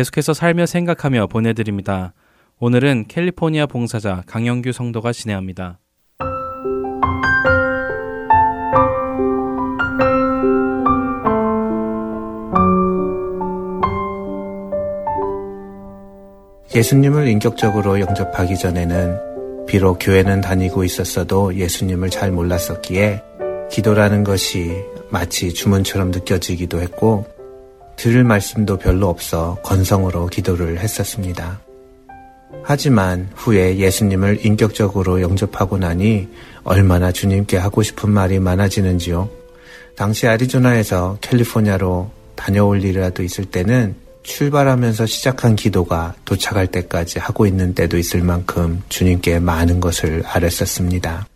[0.00, 2.14] 계속해서 살며 생각하며 보내드립니다.
[2.58, 5.78] 오늘은 캘리포니아 봉사자 강영규 성도가 진행합니다.
[16.74, 23.22] 예수님을 인격적으로 영접하기 전에는 비록 교회는 다니고 있었어도 예수님을 잘 몰랐었기에
[23.70, 27.26] 기도라는 것이 마치 주문처럼 느껴지기도 했고
[28.00, 31.60] 들을 말씀도 별로 없어 건성으로 기도를 했었습니다.
[32.62, 36.26] 하지만 후에 예수님을 인격적으로 영접하고 나니
[36.64, 39.28] 얼마나 주님께 하고 싶은 말이 많아지는지요.
[39.96, 47.98] 당시 아리조나에서 캘리포니아로 다녀올 일이라도 있을 때는 출발하면서 시작한 기도가 도착할 때까지 하고 있는 때도
[47.98, 51.26] 있을 만큼 주님께 많은 것을 아랬었습니다.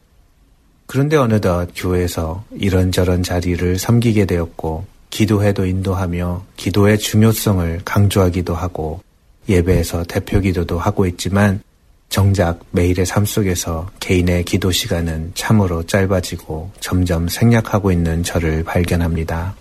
[0.87, 9.01] 그런데 어느덧 교회에서 이런저런 자리를 섬기게 되었고 기도회도 인도하며 기도의 중요성을 강조하기도 하고
[9.49, 11.63] 예배에서 대표 기도도 하고 있지만
[12.09, 19.55] 정작 매일의 삶 속에서 개인의 기도 시간은 참으로 짧아지고 점점 생략하고 있는 저를 발견합니다.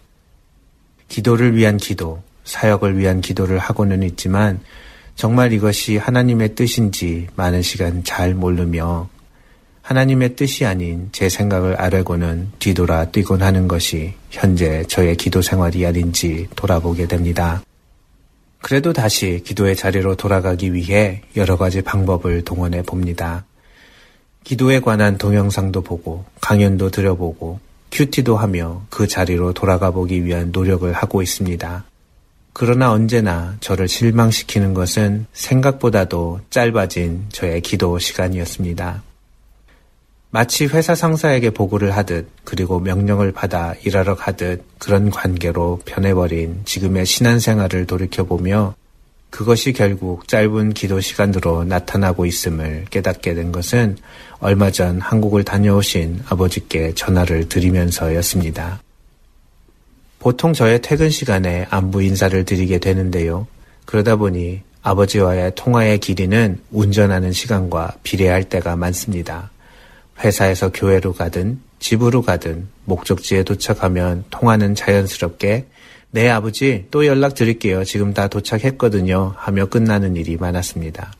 [1.07, 4.59] 기도를 위한 기도, 사역을 위한 기도를 하고는 있지만
[5.15, 9.07] 정말 이것이 하나님의 뜻인지 많은 시간 잘 모르며
[9.83, 16.47] 하나님의 뜻이 아닌 제 생각을 아뢰고는 뒤돌아 뛰곤 하는 것이 현재 저의 기도 생활이 아닌지
[16.55, 17.61] 돌아보게 됩니다.
[18.61, 23.45] 그래도 다시 기도의 자리로 돌아가기 위해 여러 가지 방법을 동원해 봅니다.
[24.45, 27.59] 기도에 관한 동영상도 보고 강연도 들여보고
[27.91, 31.83] 큐티도 하며 그 자리로 돌아가 보기 위한 노력을 하고 있습니다.
[32.53, 39.03] 그러나 언제나 저를 실망시키는 것은 생각보다도 짧아진 저의 기도 시간이었습니다.
[40.33, 47.85] 마치 회사 상사에게 보고를 하듯 그리고 명령을 받아 일하러 가듯 그런 관계로 변해버린 지금의 신앙생활을
[47.85, 48.73] 돌이켜보며
[49.29, 53.97] 그것이 결국 짧은 기도 시간으로 나타나고 있음을 깨닫게 된 것은
[54.39, 58.81] 얼마 전 한국을 다녀오신 아버지께 전화를 드리면서였습니다.
[60.17, 63.45] 보통 저의 퇴근 시간에 안부 인사를 드리게 되는데요.
[63.85, 69.52] 그러다 보니 아버지와의 통화의 길이는 운전하는 시간과 비례할 때가 많습니다.
[70.19, 75.65] 회사에서 교회로 가든 집으로 가든 목적지에 도착하면 통화는 자연스럽게
[76.11, 77.83] 네 아버지 또 연락 드릴게요.
[77.83, 79.33] 지금 다 도착했거든요.
[79.35, 81.13] 하며 끝나는 일이 많았습니다.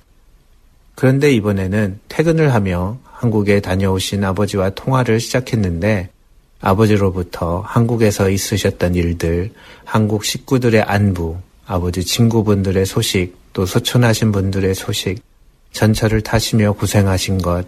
[0.96, 6.09] 그런데 이번에는 퇴근을 하며 한국에 다녀오신 아버지와 통화를 시작했는데
[6.62, 9.52] 아버지로부터 한국에서 있으셨던 일들,
[9.84, 15.22] 한국 식구들의 안부, 아버지 친구분들의 소식, 또 소천하신 분들의 소식,
[15.72, 17.66] 전철을 타시며 고생하신 것,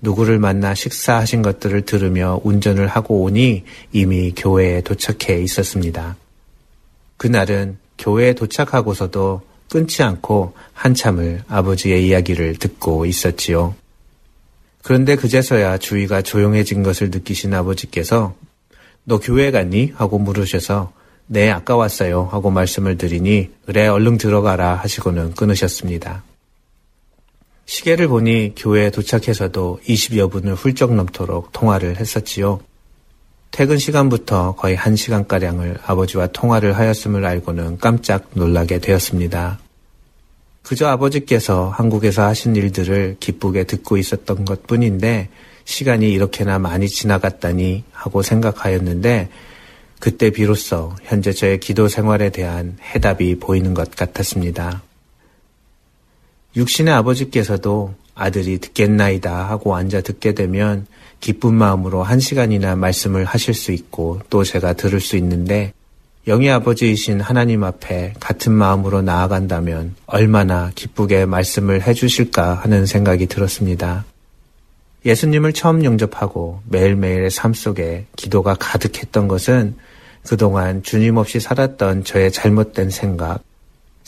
[0.00, 6.16] 누구를 만나 식사하신 것들을 들으며 운전을 하고 오니 이미 교회에 도착해 있었습니다.
[7.16, 13.74] 그날은 교회에 도착하고서도 끊지 않고 한참을 아버지의 이야기를 듣고 있었지요.
[14.82, 18.34] 그런데 그제서야 주위가 조용해진 것을 느끼신 아버지께서
[19.04, 19.92] 너 교회 갔니?
[19.94, 20.92] 하고 물으셔서
[21.26, 22.24] 네, 아까 왔어요.
[22.30, 26.22] 하고 말씀을 드리니 그래, 얼른 들어가라 하시고는 끊으셨습니다.
[27.68, 32.60] 시계를 보니 교회에 도착해서도 20여 분을 훌쩍 넘도록 통화를 했었지요.
[33.50, 39.58] 퇴근 시간부터 거의 1시간가량을 아버지와 통화를 하였음을 알고는 깜짝 놀라게 되었습니다.
[40.62, 45.28] 그저 아버지께서 한국에서 하신 일들을 기쁘게 듣고 있었던 것 뿐인데
[45.66, 49.28] 시간이 이렇게나 많이 지나갔다니 하고 생각하였는데
[50.00, 54.87] 그때 비로소 현재 저의 기도 생활에 대한 해답이 보이는 것 같았습니다.
[56.56, 60.86] 육신의 아버지께서도 아들이 듣겠나이다 하고 앉아 듣게 되면
[61.20, 65.72] 기쁜 마음으로 한 시간이나 말씀을 하실 수 있고 또 제가 들을 수 있는데
[66.26, 74.04] 영의 아버지이신 하나님 앞에 같은 마음으로 나아간다면 얼마나 기쁘게 말씀을 해주실까 하는 생각이 들었습니다.
[75.06, 79.76] 예수님을 처음 영접하고 매일매일의 삶 속에 기도가 가득했던 것은
[80.26, 83.42] 그동안 주님 없이 살았던 저의 잘못된 생각,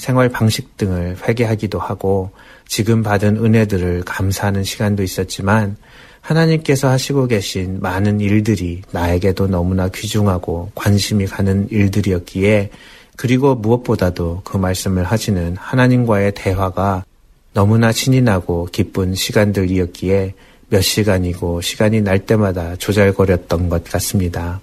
[0.00, 2.30] 생활 방식 등을 회개하기도 하고
[2.66, 5.76] 지금 받은 은혜들을 감사하는 시간도 있었지만
[6.22, 12.70] 하나님께서 하시고 계신 많은 일들이 나에게도 너무나 귀중하고 관심이 가는 일들이었기에
[13.16, 17.04] 그리고 무엇보다도 그 말씀을 하시는 하나님과의 대화가
[17.52, 20.32] 너무나 신이 나고 기쁜 시간들이었기에
[20.70, 24.62] 몇 시간이고 시간이 날 때마다 조잘거렸던 것 같습니다.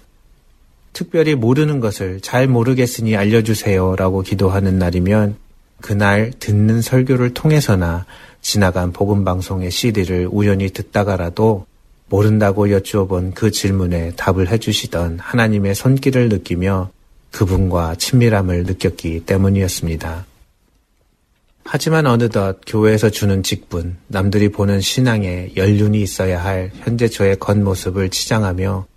[0.97, 5.35] 특별히 모르는 것을 잘 모르겠으니 알려주세요 라고 기도하는 날이면
[5.79, 8.07] 그날 듣는 설교를 통해서나
[8.41, 11.67] 지나간 복음방송의 CD를 우연히 듣다가라도
[12.09, 16.89] 모른다고 여쭈어본 그 질문에 답을 해주시던 하나님의 손길을 느끼며
[17.29, 20.25] 그분과 친밀함을 느꼈기 때문이었습니다.
[21.63, 28.87] 하지만 어느덧 교회에서 주는 직분, 남들이 보는 신앙에 연륜이 있어야 할 현재 저의 겉모습을 치장하며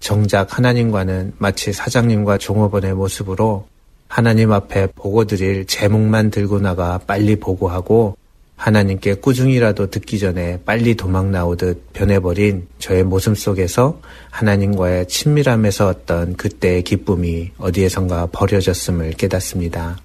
[0.00, 3.66] 정작 하나님과는 마치 사장님과 종업원의 모습으로
[4.08, 8.16] 하나님 앞에 보고 드릴 제목만 들고 나가 빨리 보고하고
[8.56, 14.00] 하나님께 꾸중이라도 듣기 전에 빨리 도망 나오듯 변해버린 저의 모습 속에서
[14.30, 19.98] 하나님과의 친밀함에서 어떤 그때의 기쁨이 어디에선가 버려졌음을 깨닫습니다.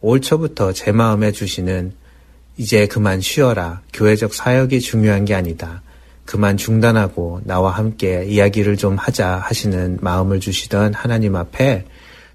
[0.00, 1.92] 올 초부터 제 마음에 주시는
[2.56, 3.82] 이제 그만 쉬어라.
[3.92, 5.82] 교회적 사역이 중요한 게 아니다.
[6.24, 11.84] 그만 중단하고 나와 함께 이야기를 좀 하자 하시는 마음을 주시던 하나님 앞에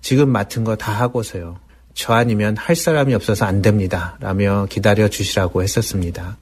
[0.02, 1.60] 지금 맡은 거 다 하고서요.
[1.94, 4.18] 저 아니면 할 사람이 없어서 안 됩니다.
[4.20, 6.38] 라며 기다려 주시라고 했었습니다.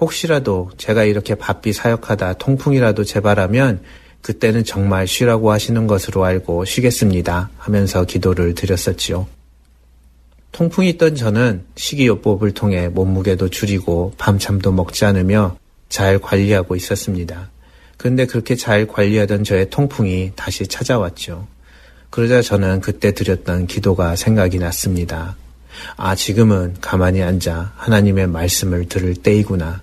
[0.00, 3.82] 혹시라도 제가 이렇게 바삐 사역하다 통풍이라도 재발하면
[4.22, 7.50] 그때는 정말 쉬라고 하시는 것으로 알고 쉬겠습니다.
[7.58, 9.28] 하면서 기도를 드렸었지요.
[10.50, 15.56] 통풍이 있던 저는 식이요법을 통해 몸무게도 줄이고 밤잠도 먹지 않으며
[15.88, 17.50] 잘 관리하고 있었습니다.
[17.96, 21.46] 그런데 그렇게 잘 관리하던 저의 통풍이 다시 찾아왔죠.
[22.10, 25.36] 그러자 저는 그때 드렸던 기도가 생각이 났습니다.
[25.96, 29.82] 아, 지금은 가만히 앉아 하나님의 말씀을 들을 때이구나.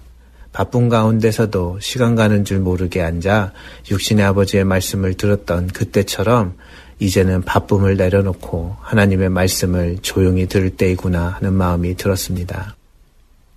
[0.51, 3.53] 바쁜 가운데서도 시간 가는 줄 모르게 앉아
[3.89, 6.55] 육신의 아버지의 말씀을 들었던 그때처럼
[6.99, 12.75] 이제는 바쁨을 내려놓고 하나님의 말씀을 조용히 들을 때이구나 하는 마음이 들었습니다.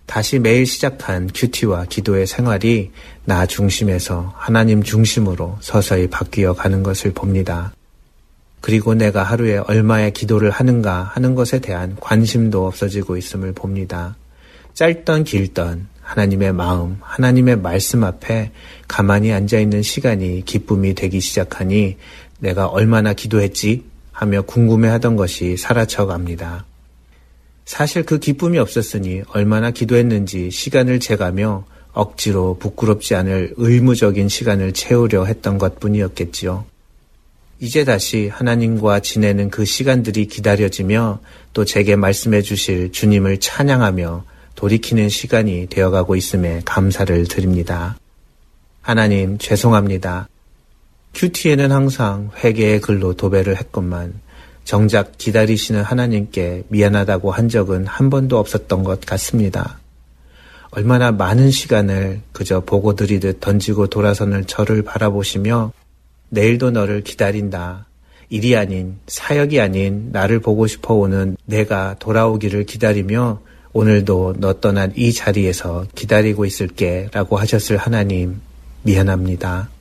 [0.06, 2.90] 다시 매일 시작한 큐티와 기도의 생활이
[3.24, 7.72] 나 중심에서 하나님 중심으로 서서히 바뀌어 가는 것을 봅니다.
[8.60, 14.16] 그리고 내가 하루에 얼마의 기도를 하는가 하는 것에 대한 관심도 없어지고 있음을 봅니다.
[14.74, 18.52] 짧던 길던 하나님의 마음, 하나님의 말씀 앞에
[18.86, 21.96] 가만히 앉아 있는 시간이 기쁨이 되기 시작하니
[22.38, 23.84] 내가 얼마나 기도했지?
[24.12, 26.64] 하며 궁금해 하던 것이 사라져 갑니다.
[27.66, 35.58] 사실 그 기쁨이 없었으니 얼마나 기도했는지 시간을 재가며 억지로 부끄럽지 않을 의무적인 시간을 채우려 했던
[35.58, 36.64] 것 뿐이었겠지요.
[37.58, 41.20] 이제 다시 하나님과 지내는 그 시간들이 기다려지며
[41.54, 44.24] 또 제게 말씀해 주실 주님을 찬양하며
[44.54, 47.98] 돌이키는 시간이 되어가고 있음에 감사를 드립니다.
[48.80, 50.28] 하나님 죄송합니다.
[51.14, 54.20] 큐티에는 항상 회개의 글로 도배를 했건만
[54.66, 59.78] 정작 기다리시는 하나님께 미안하다고 한 적은 한 번도 없었던 것 같습니다.
[60.72, 65.72] 얼마나 많은 시간을 그저 보고 드리듯 던지고 돌아서는 저를 바라보시며
[66.30, 67.86] 내일도 너를 기다린다.
[68.28, 73.40] 일이 아닌 사역이 아닌 나를 보고 싶어 오는 내가 돌아오기를 기다리며
[73.72, 78.40] 오늘도 너 떠난 이 자리에서 기다리고 있을게 라고 하셨을 하나님
[78.82, 79.75] 미안합니다.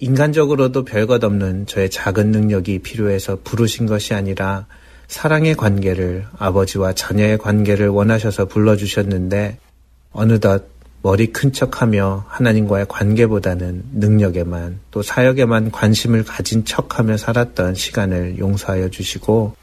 [0.00, 4.66] 인간적으로도 별것 없는 저의 작은 능력이 필요해서 부르신 것이 아니라
[5.08, 9.58] 사랑의 관계를 아버지와 자녀의 관계를 원하셔서 불러주셨는데
[10.12, 10.68] 어느덧
[11.02, 19.56] 머리 큰 척하며 하나님과의 관계보다는 능력에만 또 사역에만 관심을 가진 척하며 살았던 시간을 용서하여 주시고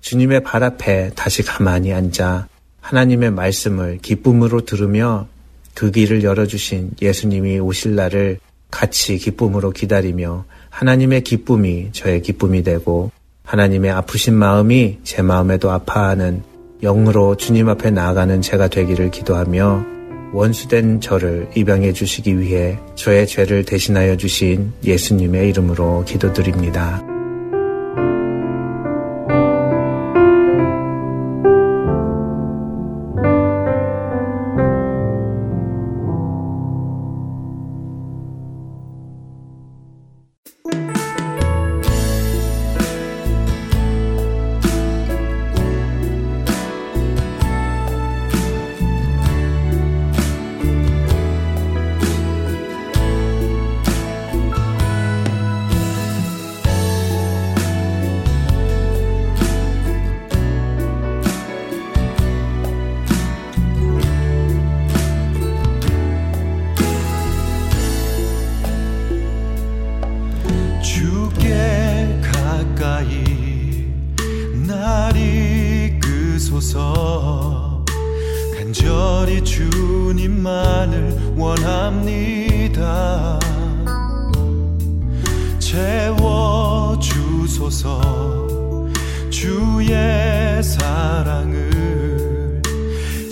[0.00, 2.48] 주님의 발 앞에 다시 가만히 앉아
[2.80, 5.28] 하나님의 말씀을 기쁨으로 들으며
[5.74, 8.38] 그 길을 열어주신 예수님이 오실 날을
[8.70, 13.10] 같이 기쁨으로 기다리며 하나님의 기쁨이 저의 기쁨이 되고
[13.44, 16.42] 하나님의 아프신 마음이 제 마음에도 아파하는
[16.82, 19.84] 영으로 주님 앞에 나아가는 제가 되기를 기도하며
[20.32, 27.17] 원수된 저를 입양해 주시기 위해 저의 죄를 대신하여 주신 예수님의 이름으로 기도드립니다.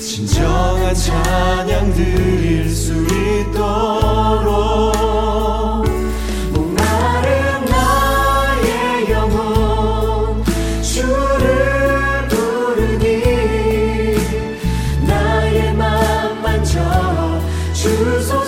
[0.00, 2.92] 진정한 찬양 드릴 수
[17.82, 18.41] 주